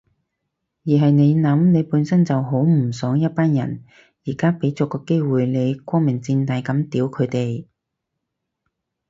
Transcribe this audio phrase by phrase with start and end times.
[0.83, 3.83] 而係你諗，你本身就好唔爽一班人，
[4.25, 7.65] 而家畀咗個機會你光明正大噉屌佢哋